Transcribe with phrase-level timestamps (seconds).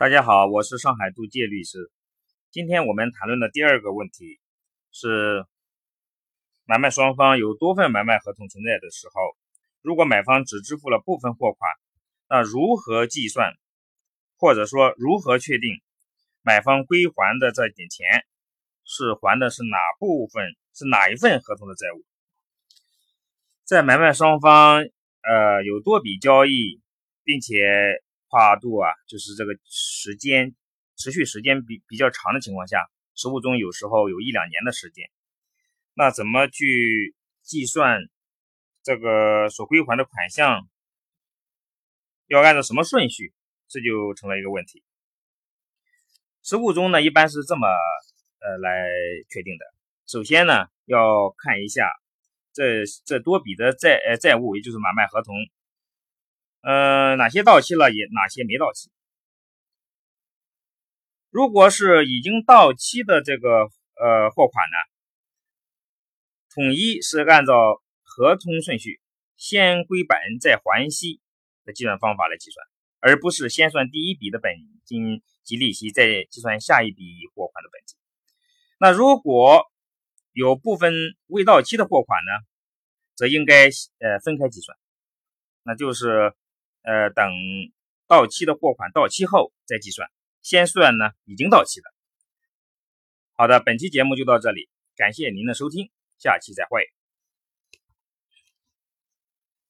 [0.00, 1.92] 大家好，我是上海杜介律师。
[2.50, 4.40] 今天我们谈论的第二个问题
[4.90, 5.44] 是，
[6.64, 9.20] 买卖双方有多份买卖合同存在的时候，
[9.82, 11.70] 如果买方只支付了部分货款，
[12.30, 13.52] 那如何计算，
[14.38, 15.68] 或者说如何确定
[16.40, 18.24] 买方归还的这点钱
[18.86, 22.02] 是还的是哪部分，是哪一份合同的债务？
[23.64, 26.80] 在买卖双方呃有多笔交易，
[27.22, 28.02] 并且。
[28.30, 30.54] 跨度啊，就是这个时间
[30.96, 35.10] 持续时间比比较长的情况下，实务中有时候有一两年的时间。
[35.94, 37.98] 那怎么去计算
[38.82, 40.68] 这个所归还的款项？
[42.28, 43.34] 要按照什么顺序？
[43.68, 44.84] 这就成了一个问题。
[46.42, 48.88] 实务中呢，一般是这么呃来
[49.28, 49.64] 确定的。
[50.06, 51.90] 首先呢，要看一下
[52.52, 55.34] 这这多笔的债呃债务，也就是买卖合同。
[56.62, 58.90] 呃，哪些到期了，也哪些没到期？
[61.30, 64.76] 如果是已经到期的这个呃货款呢，
[66.54, 69.00] 统一是按照合同顺序，
[69.38, 71.22] 先归本再还息
[71.64, 72.66] 的计算方法来计算，
[72.98, 74.52] 而不是先算第一笔的本
[74.84, 77.96] 金及利息，再计算下一笔货款的本金。
[78.78, 79.64] 那如果
[80.32, 80.92] 有部分
[81.26, 82.44] 未到期的货款呢，
[83.14, 84.76] 则应该呃分开计算，
[85.62, 86.34] 那就是。
[86.82, 87.26] 呃，等
[88.06, 90.08] 到期的货款到期后再计算，
[90.42, 91.90] 先算呢已经到期的。
[93.34, 96.99] 好的，本期节目就到这里，感谢您的收听，下期再会。